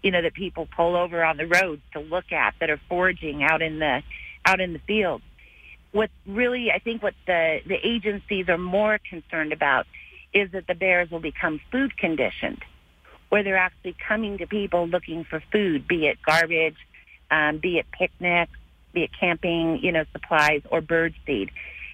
you 0.03 0.11
know, 0.11 0.23
that 0.23 0.35
people 0.35 0.67
pull 0.75 0.97
over 0.97 1.23
on 1.23 1.37
the 1.37 1.47
roads 1.47 1.83
to 1.93 2.01
look 2.01 2.33
at 2.33 2.55
that 2.61 2.71
are 2.71 2.81
foraging 2.89 3.43
out 3.43 3.61
in 3.61 3.79
the 3.79 4.03
out 4.47 4.61
in 4.61 4.73
the 4.73 4.79
fields 4.81 5.25
what 5.97 6.11
really 6.27 6.71
I 6.71 6.79
think 6.79 7.03
what 7.03 7.15
the 7.27 7.61
the 7.67 7.79
agencies 7.83 8.49
are 8.49 8.59
more 8.59 8.99
concerned 9.09 9.53
about 9.53 9.87
is 10.35 10.51
that 10.53 10.67
the 10.67 10.75
bears 10.75 11.11
will 11.11 11.21
become 11.21 11.59
food 11.73 11.97
conditioned, 11.97 12.63
where 13.31 13.43
they're 13.43 13.57
actually 13.57 13.97
coming 14.07 14.37
to 14.39 14.47
people 14.47 14.87
looking 14.87 15.25
for 15.25 15.43
food, 15.51 15.89
be 15.89 16.07
it 16.07 16.19
garbage, 16.25 16.77
um, 17.31 17.57
be 17.59 17.79
it 17.79 17.87
picnics, 17.91 18.53
be 18.93 19.05
it 19.05 19.11
camping, 19.19 19.79
you 19.83 19.91
know, 19.91 20.05
supplies 20.13 20.61
or 20.71 20.83
bird 20.83 21.15
seed. 21.25 21.51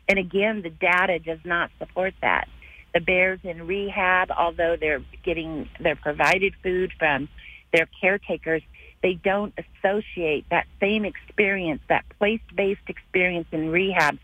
And 0.08 0.18
again, 0.18 0.62
the 0.62 0.70
data 0.70 1.20
does 1.20 1.38
not 1.44 1.70
support 1.78 2.14
that. 2.22 2.48
The 2.94 3.00
bears 3.00 3.38
in 3.44 3.68
rehab, 3.68 4.32
although 4.36 4.76
they're 4.78 5.04
getting 5.22 5.68
they're 5.78 5.94
provided 5.94 6.54
food 6.60 6.92
from 6.98 7.28
their 7.72 7.86
caretakers, 8.00 8.62
they 9.02 9.14
don't 9.14 9.52
associate 9.58 10.46
that 10.50 10.66
same 10.80 11.04
experience, 11.04 11.82
that 11.88 12.04
place-based 12.18 12.88
experience 12.88 13.48
in 13.52 13.70
rehab 13.70 14.18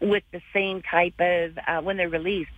with 0.00 0.24
the 0.32 0.40
same 0.52 0.82
type 0.82 1.14
of, 1.20 1.58
uh, 1.66 1.80
when 1.82 1.96
they're 1.96 2.08
released, 2.08 2.50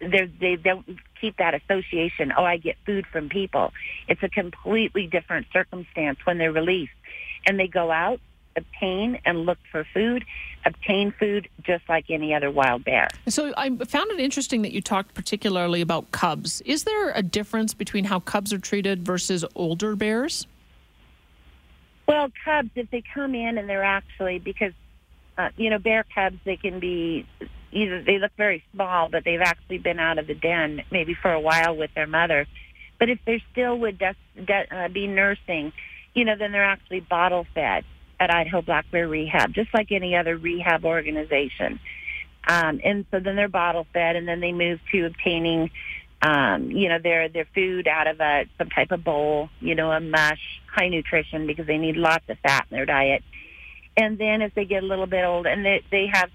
they're, 0.00 0.28
they 0.40 0.56
don't 0.56 0.98
keep 1.20 1.36
that 1.38 1.54
association, 1.54 2.32
oh, 2.36 2.44
I 2.44 2.56
get 2.56 2.76
food 2.84 3.06
from 3.06 3.28
people. 3.28 3.72
It's 4.08 4.22
a 4.22 4.28
completely 4.28 5.06
different 5.06 5.46
circumstance 5.52 6.18
when 6.24 6.38
they're 6.38 6.52
released. 6.52 6.92
And 7.46 7.58
they 7.58 7.68
go 7.68 7.90
out, 7.90 8.20
obtain 8.56 9.20
and 9.24 9.46
look 9.46 9.58
for 9.70 9.84
food, 9.92 10.24
obtain 10.64 11.12
food 11.12 11.48
just 11.62 11.88
like 11.88 12.06
any 12.10 12.34
other 12.34 12.50
wild 12.50 12.84
bear. 12.84 13.08
So 13.28 13.52
I 13.56 13.70
found 13.70 14.10
it 14.10 14.20
interesting 14.20 14.62
that 14.62 14.72
you 14.72 14.80
talked 14.80 15.14
particularly 15.14 15.80
about 15.80 16.10
cubs. 16.10 16.60
Is 16.62 16.84
there 16.84 17.10
a 17.10 17.22
difference 17.22 17.74
between 17.74 18.04
how 18.04 18.20
cubs 18.20 18.52
are 18.52 18.58
treated 18.58 19.04
versus 19.04 19.44
older 19.54 19.96
bears? 19.96 20.46
Well, 22.06 22.28
cubs, 22.44 22.70
if 22.74 22.90
they 22.90 23.02
come 23.14 23.34
in 23.34 23.58
and 23.58 23.68
they're 23.68 23.84
actually 23.84 24.38
because 24.38 24.72
uh, 25.38 25.48
you 25.56 25.70
know 25.70 25.78
bear 25.78 26.04
cubs, 26.14 26.36
they 26.44 26.56
can 26.56 26.80
be 26.80 27.26
either 27.72 28.02
they 28.02 28.18
look 28.18 28.32
very 28.36 28.62
small, 28.72 29.08
but 29.08 29.24
they've 29.24 29.40
actually 29.40 29.78
been 29.78 29.98
out 29.98 30.18
of 30.18 30.26
the 30.26 30.34
den 30.34 30.82
maybe 30.90 31.14
for 31.14 31.32
a 31.32 31.40
while 31.40 31.76
with 31.76 31.90
their 31.94 32.06
mother. 32.06 32.46
But 32.98 33.10
if 33.10 33.18
they're 33.26 33.42
still 33.52 33.78
would 33.78 33.98
de- 33.98 34.14
de- 34.36 34.76
uh, 34.76 34.88
be 34.88 35.06
nursing, 35.06 35.72
you 36.14 36.24
know, 36.24 36.36
then 36.38 36.52
they're 36.52 36.64
actually 36.64 37.00
bottle 37.00 37.46
fed 37.54 37.84
at 38.20 38.30
Idaho 38.30 38.62
Black 38.62 38.88
Bear 38.90 39.08
Rehab, 39.08 39.52
just 39.52 39.72
like 39.74 39.90
any 39.90 40.14
other 40.14 40.36
rehab 40.36 40.84
organization. 40.84 41.80
Um, 42.46 42.80
and 42.84 43.04
so 43.10 43.20
then 43.20 43.36
they're 43.36 43.48
bottle 43.48 43.86
fed, 43.92 44.16
and 44.16 44.28
then 44.28 44.40
they 44.40 44.52
move 44.52 44.78
to 44.92 45.06
obtaining 45.06 45.70
um, 46.24 46.70
you 46.70 46.88
know, 46.88 46.98
their 46.98 47.28
their 47.28 47.46
food 47.54 47.86
out 47.86 48.06
of 48.06 48.18
a 48.18 48.46
some 48.56 48.70
type 48.70 48.92
of 48.92 49.04
bowl, 49.04 49.50
you 49.60 49.74
know, 49.74 49.92
a 49.92 50.00
mush, 50.00 50.40
high 50.74 50.88
nutrition 50.88 51.46
because 51.46 51.66
they 51.66 51.76
need 51.76 51.96
lots 51.96 52.24
of 52.30 52.38
fat 52.38 52.66
in 52.70 52.76
their 52.76 52.86
diet. 52.86 53.22
And 53.96 54.16
then 54.16 54.40
as 54.40 54.50
they 54.54 54.64
get 54.64 54.82
a 54.82 54.86
little 54.86 55.06
bit 55.06 55.24
old, 55.24 55.46
and 55.46 55.64
they 55.64 55.82
they 55.90 56.06
have 56.10 56.30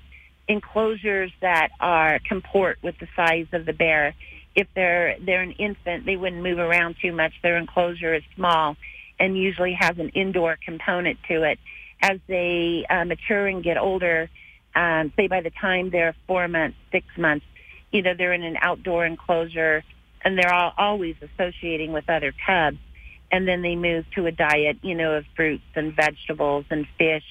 enclosures 0.47 1.31
that 1.41 1.69
are 1.79 2.19
comport 2.27 2.77
with 2.83 2.99
the 2.99 3.07
size 3.15 3.47
of 3.51 3.65
the 3.65 3.73
bear. 3.73 4.13
If 4.55 4.67
they're 4.75 5.17
they're 5.25 5.41
an 5.41 5.53
infant, 5.53 6.05
they 6.05 6.15
wouldn't 6.15 6.43
move 6.43 6.59
around 6.59 6.97
too 7.01 7.11
much. 7.11 7.33
Their 7.41 7.57
enclosure 7.57 8.13
is 8.13 8.23
small 8.35 8.77
and 9.19 9.35
usually 9.35 9.73
has 9.73 9.97
an 9.97 10.09
indoor 10.09 10.57
component 10.63 11.17
to 11.29 11.43
it. 11.43 11.57
As 12.01 12.19
they 12.27 12.85
uh, 12.89 13.05
mature 13.05 13.47
and 13.47 13.63
get 13.63 13.77
older, 13.77 14.29
um, 14.75 15.11
say 15.17 15.27
by 15.27 15.41
the 15.41 15.49
time 15.49 15.89
they're 15.89 16.15
four 16.27 16.47
months, 16.47 16.77
six 16.91 17.05
months, 17.17 17.45
you 17.91 18.01
know, 18.01 18.13
they're 18.17 18.33
in 18.33 18.43
an 18.43 18.57
outdoor 18.61 19.05
enclosure 19.05 19.83
and 20.23 20.37
they're 20.37 20.53
all, 20.53 20.73
always 20.77 21.15
associating 21.21 21.93
with 21.93 22.09
other 22.09 22.33
cubs. 22.45 22.77
And 23.31 23.47
then 23.47 23.61
they 23.61 23.75
move 23.75 24.05
to 24.15 24.25
a 24.25 24.31
diet, 24.31 24.77
you 24.81 24.95
know, 24.95 25.13
of 25.13 25.25
fruits 25.35 25.63
and 25.75 25.95
vegetables 25.95 26.65
and 26.71 26.87
fish, 26.97 27.23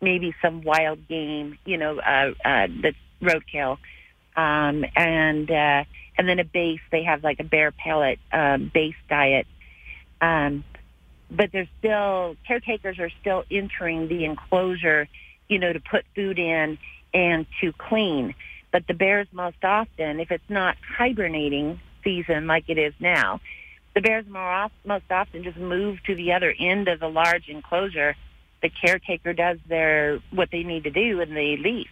maybe 0.00 0.34
some 0.40 0.62
wild 0.62 1.06
game, 1.08 1.58
you 1.64 1.76
know, 1.76 1.98
uh, 1.98 2.32
uh, 2.44 2.68
that's 2.82 2.96
roadkill. 3.20 3.78
Um, 4.36 4.84
and, 4.94 5.50
uh, 5.50 5.84
and 6.16 6.28
then 6.28 6.38
a 6.38 6.44
base, 6.44 6.80
they 6.92 7.02
have 7.02 7.24
like 7.24 7.40
a 7.40 7.44
bear 7.44 7.72
pellet, 7.72 8.20
um, 8.32 8.70
base 8.72 8.94
diet. 9.08 9.46
Um, 10.20 10.64
but 11.30 11.50
there's 11.52 11.68
still, 11.78 12.36
caretakers 12.46 12.98
are 12.98 13.10
still 13.20 13.44
entering 13.50 14.08
the 14.08 14.24
enclosure, 14.24 15.08
you 15.48 15.58
know, 15.58 15.72
to 15.72 15.80
put 15.80 16.04
food 16.14 16.38
in 16.38 16.78
and 17.12 17.46
to 17.60 17.72
clean. 17.72 18.34
But 18.72 18.86
the 18.86 18.94
bears 18.94 19.26
most 19.32 19.64
often, 19.64 20.20
if 20.20 20.30
it's 20.30 20.48
not 20.48 20.76
hibernating 20.96 21.80
season 22.04 22.46
like 22.46 22.64
it 22.68 22.78
is 22.78 22.94
now, 23.00 23.40
the 23.94 24.00
bears 24.00 24.26
more 24.28 24.68
most 24.84 25.10
often 25.10 25.42
just 25.42 25.56
move 25.56 26.02
to 26.04 26.14
the 26.14 26.32
other 26.32 26.54
end 26.58 26.88
of 26.88 27.00
the 27.00 27.08
large 27.08 27.48
enclosure. 27.48 28.14
The 28.62 28.70
caretaker 28.70 29.32
does 29.32 29.58
their 29.66 30.20
what 30.30 30.50
they 30.52 30.62
need 30.62 30.84
to 30.84 30.90
do, 30.90 31.20
and 31.20 31.36
they 31.36 31.56
leave. 31.56 31.88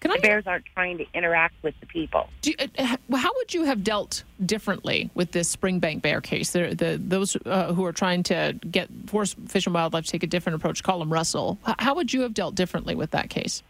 Can 0.00 0.10
the 0.10 0.18
I, 0.18 0.20
bears 0.20 0.46
aren't 0.46 0.64
trying 0.74 0.98
to 0.98 1.06
interact 1.12 1.54
with 1.62 1.74
the 1.80 1.86
people. 1.86 2.28
do 2.40 2.50
you, 2.50 2.56
uh, 2.78 2.96
how 3.16 3.30
would 3.36 3.52
you 3.52 3.64
have 3.64 3.84
dealt 3.84 4.24
differently 4.44 5.10
with 5.14 5.32
this 5.32 5.54
Springbank 5.54 6.00
bear 6.00 6.20
case? 6.20 6.52
The, 6.52 6.74
the, 6.74 7.00
those 7.02 7.36
uh, 7.44 7.72
who 7.74 7.84
are 7.84 7.92
trying 7.92 8.22
to 8.24 8.58
get 8.70 8.88
force 9.06 9.34
Fish 9.48 9.66
and 9.66 9.74
Wildlife 9.74 10.06
to 10.06 10.10
take 10.10 10.22
a 10.22 10.26
different 10.26 10.56
approach, 10.56 10.82
call 10.82 11.02
him 11.02 11.12
Russell. 11.12 11.58
How 11.78 11.94
would 11.94 12.12
you 12.12 12.22
have 12.22 12.34
dealt 12.34 12.54
differently 12.54 12.94
with 12.94 13.10
that 13.10 13.28
case? 13.28 13.62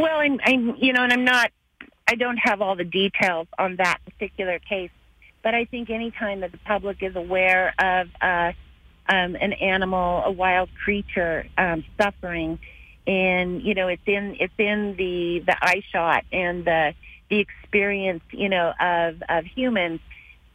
Well, 0.00 0.18
I'm, 0.18 0.40
I'm, 0.42 0.76
you 0.78 0.94
know, 0.94 1.02
and 1.02 1.12
I'm 1.12 1.24
not, 1.24 1.50
I 2.08 2.14
don't 2.14 2.38
have 2.38 2.62
all 2.62 2.74
the 2.74 2.84
details 2.84 3.48
on 3.58 3.76
that 3.76 3.98
particular 4.06 4.58
case, 4.58 4.90
but 5.42 5.54
I 5.54 5.66
think 5.66 5.90
anytime 5.90 6.40
that 6.40 6.52
the 6.52 6.58
public 6.58 7.02
is 7.02 7.16
aware 7.16 7.74
of 7.78 8.08
uh, 8.22 8.52
um, 9.10 9.36
an 9.36 9.52
animal, 9.52 10.22
a 10.24 10.30
wild 10.30 10.70
creature 10.82 11.46
um, 11.58 11.84
suffering, 12.00 12.58
and 13.06 13.62
you 13.62 13.74
know, 13.74 13.88
it's 13.88 14.02
in 14.06 14.36
it's 14.40 14.54
in 14.56 14.94
the 14.96 15.40
the 15.40 15.56
eye 15.60 15.82
shot 15.92 16.24
and 16.32 16.64
the 16.64 16.94
the 17.28 17.38
experience, 17.38 18.22
you 18.30 18.48
know, 18.48 18.72
of 18.80 19.22
of 19.28 19.44
humans. 19.44 20.00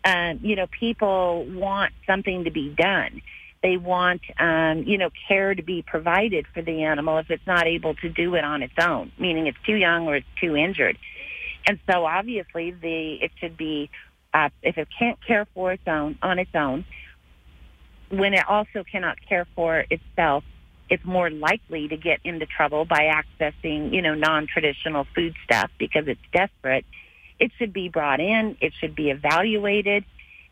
Um, 0.04 0.40
you 0.42 0.56
know, 0.56 0.68
people 0.68 1.46
want 1.46 1.94
something 2.08 2.46
to 2.46 2.52
be 2.52 2.70
done. 2.70 3.22
They 3.64 3.78
want, 3.78 4.22
um, 4.40 4.84
you 4.84 4.98
know, 4.98 5.10
care 5.28 5.56
to 5.56 5.64
be 5.64 5.82
provided 5.82 6.46
for 6.54 6.62
the 6.62 6.84
animal 6.84 7.18
if 7.18 7.32
it's 7.32 7.48
not 7.48 7.66
able 7.66 7.96
to 7.96 8.10
do 8.10 8.36
it 8.36 8.44
on 8.44 8.62
its 8.62 8.76
own, 8.80 9.12
meaning 9.18 9.48
it's 9.48 9.58
too 9.66 9.76
young 9.76 10.08
or 10.08 10.18
it's 10.18 10.28
too 10.40 10.56
injured. 10.56 10.98
And 11.68 11.80
so 11.90 12.06
obviously 12.06 12.72
the, 12.72 13.16
it 13.22 13.32
should 13.40 13.58
be, 13.58 13.90
uh, 14.34 14.50
if 14.62 14.78
it 14.78 14.88
can't 14.98 15.18
care 15.26 15.48
for 15.54 15.72
its 15.72 15.88
own, 15.88 16.18
on 16.22 16.38
its 16.38 16.52
own, 16.54 16.86
when 18.10 18.34
it 18.36 18.48
also 18.48 18.84
cannot 18.84 19.18
care 19.28 19.48
for 19.56 19.84
itself, 19.90 20.44
it's 20.90 21.04
more 21.04 21.32
likely 21.32 21.88
to 21.88 21.98
get 21.98 22.20
into 22.24 22.46
trouble 22.46 22.86
by 22.86 23.10
accessing, 23.12 23.92
you 23.92 24.04
know, 24.04 24.14
non-traditional 24.14 25.08
food 25.16 25.34
stuff 25.44 25.72
because 25.80 26.08
it's 26.08 26.22
desperate. 26.32 26.86
It 27.40 27.52
should 27.58 27.74
be 27.74 27.90
brought 27.90 28.20
in. 28.20 28.58
It 28.62 28.74
should 28.80 28.96
be 28.96 29.10
evaluated 29.10 30.06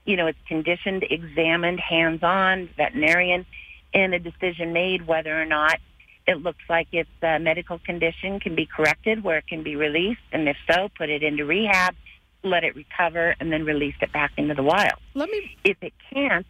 you 0.06 0.18
know, 0.18 0.28
it's 0.28 0.40
conditioned, 0.48 1.06
examined, 1.10 1.80
hands-on, 1.80 2.70
veterinarian, 2.76 3.46
and 3.94 4.14
a 4.14 4.20
decision 4.20 4.74
made 4.74 5.08
whether 5.08 5.40
or 5.40 5.46
not 5.46 5.80
it 6.28 6.42
looks 6.42 6.64
like 6.70 6.88
its 6.92 7.10
uh, 7.22 7.40
medical 7.40 7.80
condition 7.80 8.40
can 8.40 8.56
be 8.56 8.66
corrected, 8.66 9.24
where 9.24 9.38
it 9.38 9.48
can 9.48 9.64
be 9.64 9.76
released, 9.76 10.22
and 10.32 10.48
if 10.48 10.58
so, 10.70 10.90
put 10.98 11.10
it 11.10 11.22
into 11.22 11.46
rehab, 11.46 11.96
let 12.44 12.64
it 12.64 12.76
recover, 12.76 13.36
and 13.40 13.52
then 13.52 13.66
release 13.66 13.96
it 14.02 14.12
back 14.12 14.32
into 14.38 14.54
the 14.54 14.64
wild. 14.64 15.00
Let 15.14 15.30
me. 15.30 15.58
If 15.64 15.78
it 15.82 15.94
can't, 16.14 16.46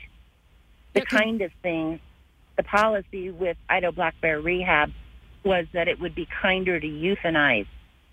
the 0.93 1.01
kind 1.01 1.41
of 1.41 1.51
thing, 1.61 1.99
the 2.55 2.63
policy 2.63 3.31
with 3.31 3.57
Idaho 3.69 3.91
Black 3.91 4.19
Bear 4.21 4.39
Rehab 4.39 4.91
was 5.43 5.65
that 5.73 5.87
it 5.87 5.99
would 5.99 6.15
be 6.15 6.27
kinder 6.41 6.79
to 6.79 6.87
euthanize, 6.87 7.67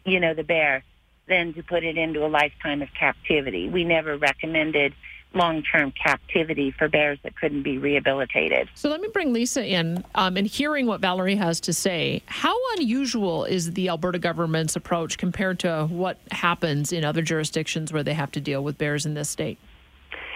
you 0.04 0.18
know, 0.18 0.34
the 0.34 0.42
bear 0.42 0.82
than 1.28 1.54
to 1.54 1.62
put 1.62 1.84
it 1.84 1.96
into 1.96 2.24
a 2.24 2.28
lifetime 2.28 2.82
of 2.82 2.88
captivity. 2.98 3.68
We 3.68 3.84
never 3.84 4.16
recommended 4.16 4.94
long-term 5.34 5.92
captivity 5.92 6.70
for 6.72 6.88
bears 6.88 7.18
that 7.22 7.36
couldn't 7.36 7.62
be 7.62 7.78
rehabilitated. 7.78 8.68
So 8.74 8.88
let 8.88 9.00
me 9.00 9.08
bring 9.12 9.32
Lisa 9.32 9.64
in 9.64 10.04
um, 10.14 10.36
and 10.36 10.46
hearing 10.46 10.86
what 10.86 11.00
Valerie 11.00 11.36
has 11.36 11.60
to 11.60 11.72
say. 11.72 12.22
How 12.26 12.56
unusual 12.76 13.44
is 13.44 13.72
the 13.72 13.88
Alberta 13.88 14.18
government's 14.18 14.74
approach 14.74 15.18
compared 15.18 15.60
to 15.60 15.86
what 15.90 16.18
happens 16.32 16.92
in 16.92 17.04
other 17.04 17.22
jurisdictions 17.22 17.92
where 17.92 18.02
they 18.02 18.14
have 18.14 18.32
to 18.32 18.40
deal 18.40 18.64
with 18.64 18.76
bears 18.76 19.06
in 19.06 19.14
this 19.14 19.30
state? 19.30 19.58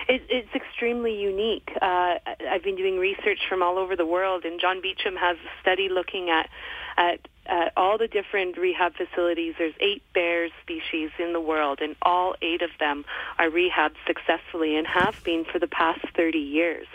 It, 0.07 0.23
it's 0.29 0.55
extremely 0.55 1.19
unique. 1.19 1.71
Uh, 1.81 2.17
I've 2.51 2.63
been 2.63 2.77
doing 2.77 2.99
research 2.99 3.41
from 3.49 3.63
all 3.63 3.79
over 3.79 3.97
the 3.97 4.07
world, 4.07 4.45
and 4.45 4.61
John 4.61 4.81
Beecham 4.83 5.17
has 5.17 5.37
a 5.39 5.61
study 5.63 5.89
looking 5.89 6.31
at 6.31 6.49
at, 6.97 7.27
at 7.47 7.73
all 7.77 7.99
the 7.99 8.09
different 8.09 8.57
rehab 8.57 8.95
facilities. 8.95 9.55
There's 9.59 9.75
eight 9.81 10.03
bear 10.13 10.49
species 10.63 11.11
in 11.19 11.33
the 11.33 11.41
world, 11.41 11.81
and 11.81 11.97
all 12.03 12.35
eight 12.43 12.63
of 12.63 12.71
them 12.81 13.05
are 13.39 13.49
rehabbed 13.49 13.97
successfully 14.07 14.77
and 14.77 14.87
have 14.87 15.23
been 15.25 15.45
for 15.45 15.59
the 15.59 15.67
past 15.67 16.01
30 16.17 16.39
years. 16.39 16.87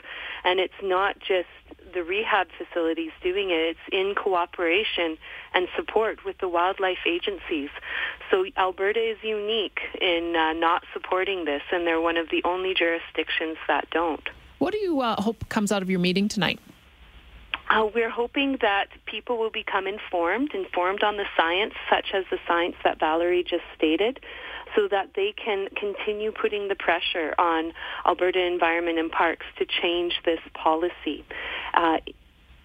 And 0.43 0.59
it's 0.59 0.81
not 0.81 1.19
just 1.19 1.47
the 1.93 2.03
rehab 2.03 2.47
facilities 2.57 3.11
doing 3.21 3.49
it, 3.49 3.75
it's 3.75 3.79
in 3.91 4.13
cooperation 4.15 5.17
and 5.53 5.67
support 5.75 6.23
with 6.23 6.37
the 6.39 6.47
wildlife 6.47 6.99
agencies. 7.07 7.69
So 8.29 8.45
Alberta 8.57 8.99
is 8.99 9.17
unique 9.23 9.79
in 9.99 10.35
uh, 10.35 10.53
not 10.53 10.83
supporting 10.93 11.45
this, 11.45 11.61
and 11.71 11.85
they're 11.85 12.01
one 12.01 12.17
of 12.17 12.29
the 12.29 12.43
only 12.43 12.73
jurisdictions 12.73 13.57
that 13.67 13.89
don't. 13.89 14.27
What 14.59 14.73
do 14.73 14.79
you 14.79 15.01
uh, 15.01 15.21
hope 15.21 15.47
comes 15.49 15.71
out 15.71 15.81
of 15.81 15.89
your 15.89 15.99
meeting 15.99 16.27
tonight? 16.27 16.59
Uh, 17.69 17.87
we're 17.93 18.09
hoping 18.09 18.57
that 18.61 18.87
people 19.05 19.37
will 19.37 19.51
become 19.51 19.85
informed, 19.85 20.51
informed 20.53 21.03
on 21.03 21.17
the 21.17 21.25
science, 21.37 21.73
such 21.89 22.07
as 22.13 22.25
the 22.31 22.37
science 22.47 22.75
that 22.83 22.99
Valerie 22.99 23.43
just 23.43 23.63
stated, 23.77 24.19
so 24.75 24.87
that 24.87 25.11
they 25.15 25.33
can 25.33 25.67
continue 25.75 26.31
putting 26.31 26.67
the 26.67 26.75
pressure 26.75 27.33
on 27.37 27.71
Alberta 28.05 28.43
Environment 28.43 28.97
and 28.97 29.11
Parks 29.11 29.45
to 29.57 29.65
change 29.65 30.13
this 30.25 30.39
policy. 30.53 31.23
Uh, 31.73 31.97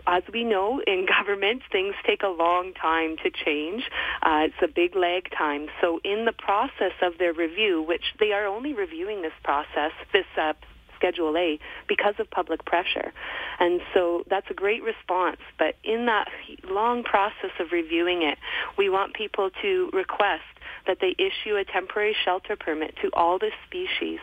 as 0.06 0.22
we 0.32 0.44
know 0.44 0.80
in 0.86 1.06
government, 1.18 1.62
things 1.70 1.94
take 2.06 2.22
a 2.22 2.28
long 2.28 2.72
time 2.74 3.16
to 3.22 3.30
change. 3.30 3.84
Uh, 4.22 4.46
it's 4.48 4.62
a 4.62 4.68
big 4.68 4.96
lag 4.96 5.30
time. 5.36 5.68
So, 5.80 6.00
in 6.04 6.24
the 6.24 6.32
process 6.32 6.92
of 7.02 7.18
their 7.18 7.32
review, 7.32 7.82
which 7.82 8.14
they 8.20 8.32
are 8.32 8.46
only 8.46 8.72
reviewing 8.72 9.22
this 9.22 9.32
process, 9.42 9.92
this 10.12 10.26
uh, 10.40 10.54
Schedule 11.04 11.36
A, 11.36 11.58
because 11.86 12.14
of 12.18 12.30
public 12.30 12.64
pressure. 12.64 13.12
And 13.60 13.80
so 13.92 14.24
that's 14.30 14.46
a 14.50 14.54
great 14.54 14.82
response. 14.82 15.36
But 15.58 15.76
in 15.84 16.06
that 16.06 16.28
long 16.68 17.02
process 17.02 17.50
of 17.60 17.72
reviewing 17.72 18.22
it, 18.22 18.38
we 18.78 18.88
want 18.88 19.12
people 19.12 19.50
to 19.60 19.90
request 19.92 20.44
that 20.86 20.98
they 21.00 21.14
issue 21.18 21.56
a 21.56 21.64
temporary 21.64 22.16
shelter 22.24 22.56
permit 22.56 22.94
to 23.02 23.10
all 23.12 23.38
the 23.38 23.50
species 23.66 24.20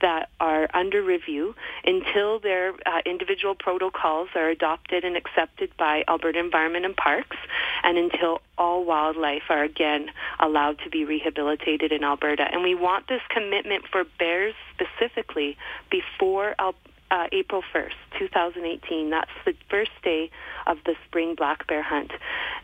that 0.00 0.28
are 0.40 0.68
under 0.74 1.02
review 1.02 1.54
until 1.84 2.38
their 2.38 2.72
uh, 2.86 3.00
individual 3.06 3.54
protocols 3.54 4.28
are 4.34 4.48
adopted 4.48 5.04
and 5.04 5.16
accepted 5.16 5.70
by 5.76 6.04
Alberta 6.08 6.38
Environment 6.38 6.84
and 6.84 6.96
Parks 6.96 7.36
and 7.82 7.98
until 7.98 8.40
all 8.58 8.84
wildlife 8.84 9.44
are 9.48 9.62
again 9.64 10.10
allowed 10.40 10.78
to 10.84 10.90
be 10.90 11.04
rehabilitated 11.04 11.92
in 11.92 12.04
Alberta. 12.04 12.46
And 12.50 12.62
we 12.62 12.74
want 12.74 13.08
this 13.08 13.22
commitment 13.30 13.84
for 13.90 14.04
bears 14.18 14.54
specifically 14.74 15.56
before 15.90 16.54
Al- 16.58 16.74
uh, 17.10 17.26
April 17.32 17.62
1st, 17.74 18.18
2018. 18.18 19.10
That's 19.10 19.30
the 19.44 19.54
first 19.70 19.90
day 20.02 20.30
of 20.66 20.78
the 20.84 20.94
spring 21.06 21.34
black 21.34 21.66
bear 21.66 21.82
hunt. 21.82 22.12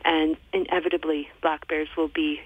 And 0.05 0.37
inevitably, 0.53 1.29
black 1.43 1.69
bears 1.69 1.89
will 1.97 2.09
be 2.09 2.41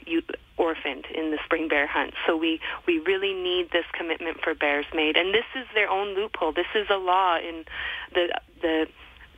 orphaned 0.57 1.07
in 1.15 1.31
the 1.31 1.39
spring 1.45 1.69
bear 1.69 1.87
hunt. 1.87 2.15
So 2.27 2.37
we, 2.37 2.61
we 2.87 2.99
really 2.99 3.33
need 3.33 3.71
this 3.73 3.85
commitment 3.93 4.39
for 4.43 4.55
bears 4.55 4.87
made. 4.95 5.17
And 5.17 5.33
this 5.33 5.47
is 5.55 5.67
their 5.75 5.89
own 5.89 6.15
loophole. 6.15 6.53
This 6.53 6.67
is 6.75 6.87
a 6.91 6.97
law 6.97 7.37
in 7.39 7.65
the, 8.13 8.39
the 8.61 8.87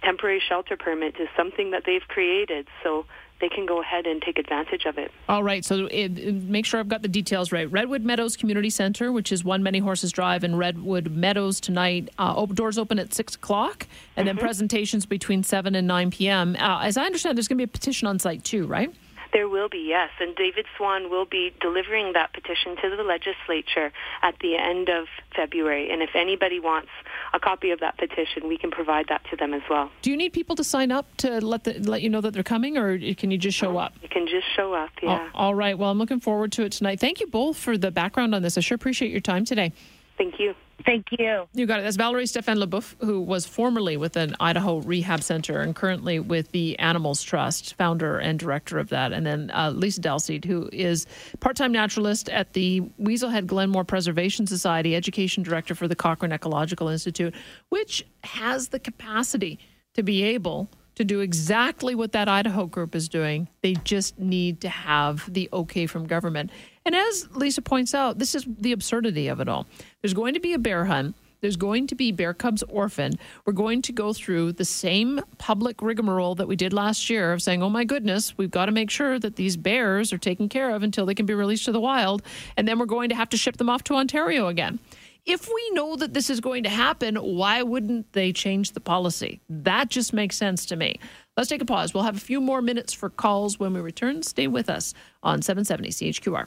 temporary 0.03 0.43
shelter 0.47 0.77
permit 0.77 1.17
is 1.21 1.29
something 1.37 1.71
that 1.73 1.83
they've 1.85 2.07
created. 2.09 2.69
So 2.83 3.07
they 3.41 3.49
can 3.49 3.67
go 3.67 3.81
ahead 3.81 4.07
and 4.07 4.23
take 4.23 4.39
advantage 4.39 4.87
of 4.87 4.97
it. 4.97 5.13
All 5.29 5.43
right. 5.43 5.65
So 5.65 5.87
it, 5.87 6.19
it, 6.19 6.35
make 6.35 6.65
sure 6.65 6.81
I've 6.81 6.89
got 6.89 7.03
the 7.03 7.09
details 7.09 7.53
right. 7.53 7.71
Redwood 7.71 8.03
Meadows 8.03 8.37
Community 8.37 8.71
Center, 8.71 9.13
which 9.13 9.31
is 9.31 9.45
one 9.45 9.63
Many 9.63 9.79
Horses 9.79 10.11
Drive 10.13 10.43
in 10.43 10.57
Redwood 10.57 11.11
Meadows 11.11 11.61
tonight. 11.61 12.09
Uh, 12.19 12.47
doors 12.47 12.79
open 12.79 12.99
at 12.99 13.13
6 13.13 13.35
o'clock, 13.35 13.87
and 14.17 14.27
mm-hmm. 14.27 14.37
then 14.37 14.43
presentations 14.43 15.05
between 15.05 15.43
7 15.43 15.75
and 15.75 15.87
9 15.87 16.11
p.m. 16.11 16.57
Uh, 16.59 16.81
as 16.83 16.97
I 16.97 17.05
understand, 17.05 17.37
there's 17.37 17.49
going 17.49 17.59
to 17.59 17.67
be 17.67 17.71
a 17.71 17.73
petition 17.73 18.09
on 18.09 18.19
site 18.19 18.43
too, 18.43 18.67
right? 18.67 18.95
There 19.33 19.49
will 19.49 19.69
be, 19.69 19.85
yes. 19.89 20.11
And 20.21 20.35
David 20.37 20.67
Swann 20.77 21.11
will 21.11 21.25
be 21.25 21.55
delivering 21.61 22.13
that 22.15 22.33
petition 22.33 22.77
to 22.83 22.97
the 22.97 23.03
legislature 23.03 23.93
at 24.23 24.39
the 24.41 24.57
end 24.57 24.89
of 24.89 25.07
February. 25.35 25.91
And 25.91 26.03
if 26.03 26.11
anybody 26.15 26.61
wants 26.61 26.89
a 27.35 27.41
copy 27.41 27.71
of 27.71 27.81
that 27.81 27.99
petition, 27.99 28.49
we 28.49 28.57
can 28.57 28.71
provide 28.71 29.07
that 29.09 29.23
to 29.31 29.37
them 29.37 29.53
as 29.55 29.63
well. 29.69 29.91
Do 30.03 30.11
you 30.11 30.17
need 30.17 30.33
people 30.33 30.57
to 30.57 30.65
sign 30.65 30.93
up 30.93 31.17
to 31.19 31.41
let 31.45 31.65
the, 31.65 31.75
let 31.81 32.03
you 32.03 32.09
know 32.09 32.21
that 32.21 32.33
they're 32.33 32.43
coming, 32.43 32.77
or 32.77 32.99
can 33.15 33.31
you 33.31 33.39
just 33.39 33.57
show 33.57 33.77
up? 33.79 33.95
You 34.03 34.09
can 34.09 34.27
just 34.27 34.47
show 34.55 34.75
up, 34.75 34.91
yeah. 35.03 35.29
all 35.35 35.55
right. 35.55 35.79
Well, 35.79 35.91
I'm 35.91 35.99
looking 35.99 36.21
forward 36.21 36.53
to 36.53 36.65
it 36.65 36.73
tonight. 36.73 37.01
Thank 37.01 37.21
you 37.21 37.27
both 37.27 37.57
for 37.57 37.77
the 37.77 37.91
background 37.91 38.35
on 38.35 38.43
this. 38.43 38.57
I 38.57 38.61
sure 38.61 38.77
appreciate 38.77 39.11
your 39.11 39.21
time 39.21 39.45
today. 39.45 39.73
Thank 40.17 40.39
you. 40.39 40.55
Thank 40.85 41.07
you. 41.19 41.49
You 41.55 41.67
got 41.67 41.81
it. 41.81 41.83
That's 41.85 41.97
Valerie 41.97 42.27
Stefan 42.27 42.59
Leboeuf, 42.59 42.95
who 43.01 43.21
was 43.21 43.47
formerly 43.47 43.97
with 43.97 44.17
an 44.17 44.37
Idaho 44.41 44.81
Rehab 44.81 45.23
Center 45.23 45.61
and 45.61 45.75
currently 45.75 46.21
with 46.21 46.53
the 46.53 46.79
Animals 46.79 47.23
Trust, 47.23 47.75
founder 47.75 48.19
and 48.19 48.39
director 48.39 48.79
of 48.79 48.91
that. 48.91 49.13
And 49.13 49.25
then 49.25 49.51
uh, 49.55 49.71
Lisa 49.71 50.01
Dahlseide, 50.01 50.45
who 50.45 50.69
is 50.73 51.07
part 51.41 51.57
time 51.57 51.73
naturalist 51.73 52.29
at 52.29 52.53
the 52.53 52.83
Weaselhead 53.01 53.47
Glenmore 53.47 53.85
Preservation 53.85 54.47
Society, 54.47 54.95
education 54.95 55.43
director 55.43 55.75
for 55.75 55.89
the 55.89 55.97
Cochrane 55.97 56.33
Ecological 56.33 56.89
Institute, 56.89 57.35
which 57.71 58.07
has 58.25 58.69
the 58.69 58.79
capacity 58.79 59.59
to 59.95 60.03
be 60.03 60.23
able 60.23 60.69
to 60.97 61.05
do 61.05 61.21
exactly 61.21 61.95
what 61.95 62.13
that 62.13 62.29
Idaho 62.29 62.67
group 62.67 62.95
is 62.95 63.09
doing. 63.09 63.49
They 63.63 63.75
just 63.75 64.19
need 64.19 64.61
to 64.63 64.69
have 64.69 65.33
the 65.33 65.49
okay 65.53 65.87
from 65.87 66.07
government. 66.07 66.51
And 66.87 66.95
as 66.95 67.29
Lisa 67.35 67.63
points 67.63 67.95
out, 67.95 68.21
this 68.21 68.37
is 68.37 68.47
the 68.47 68.71
absurdity 68.71 69.27
of 69.27 69.41
it 69.41 69.49
all. 69.49 69.67
There's 70.01 70.15
going 70.15 70.35
to 70.35 70.41
be 70.41 70.53
a 70.53 70.59
bear 70.59 70.85
hunt. 70.85 71.17
There's 71.41 71.57
going 71.57 71.89
to 71.89 71.97
be 71.97 72.13
bear 72.13 72.33
cubs 72.33 72.63
orphaned. 72.63 73.19
We're 73.45 73.55
going 73.55 73.83
to 73.83 73.93
go 73.93 74.13
through 74.13 74.53
the 74.53 74.65
same 74.65 75.21
public 75.37 75.83
rigmarole 75.83 76.37
that 76.37 76.47
we 76.47 76.55
did 76.55 76.73
last 76.73 77.11
year 77.11 77.33
of 77.33 77.43
saying, 77.43 77.61
oh 77.61 77.69
my 77.69 77.83
goodness, 77.83 78.39
we've 78.39 78.53
got 78.53 78.67
to 78.67 78.73
make 78.73 78.91
sure 78.91 79.19
that 79.19 79.35
these 79.35 79.57
bears 79.57 80.13
are 80.13 80.19
taken 80.19 80.49
care 80.49 80.71
of 80.71 80.85
until 80.85 81.05
they 81.05 81.15
can 81.15 81.27
be 81.27 81.35
released 81.35 81.65
to 81.65 81.73
the 81.73 81.81
wild. 81.81 82.23
And 82.57 82.69
then 82.69 82.79
we're 82.79 82.87
going 82.87 83.09
to 83.09 83.17
have 83.17 83.31
to 83.31 83.37
ship 83.37 83.57
them 83.57 83.69
off 83.69 83.83
to 83.85 83.95
Ontario 83.95 84.47
again 84.47 84.79
if 85.27 85.49
we 85.53 85.71
know 85.73 85.97
that 85.97 86.15
this 86.15 86.31
is 86.31 86.41
going 86.41 86.63
to 86.63 86.69
happen, 86.69 87.17
why 87.17 87.61
wouldn't 87.61 88.13
they 88.13 88.33
change 88.33 88.73
the 88.73 88.81
policy? 88.81 89.41
That 89.49 89.89
just 89.91 90.13
makes 90.13 90.37
sense 90.37 90.65
to 90.67 90.77
me. 90.77 91.01
Let's 91.37 91.49
take 91.49 91.61
a 91.61 91.65
pause. 91.65 91.93
We'll 91.93 92.05
have 92.05 92.17
a 92.17 92.21
few 92.21 92.41
more 92.41 92.63
minutes 92.63 92.93
for 92.93 93.11
calls 93.11 93.59
when 93.59 93.75
we 93.75 93.81
return. 93.81 94.23
Stay 94.23 94.47
with 94.47 94.71
us 94.71 94.95
on 95.25 95.43
770 95.43 95.91
CHQR. 95.91 96.47